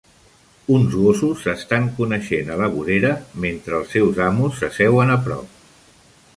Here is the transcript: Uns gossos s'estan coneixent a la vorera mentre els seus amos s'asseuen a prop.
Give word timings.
Uns 0.75 0.95
gossos 1.01 1.43
s'estan 1.47 1.85
coneixent 1.99 2.49
a 2.55 2.57
la 2.63 2.71
vorera 2.77 3.13
mentre 3.47 3.77
els 3.83 3.95
seus 3.97 4.23
amos 4.31 4.59
s'asseuen 4.63 5.17
a 5.19 5.23
prop. 5.29 5.57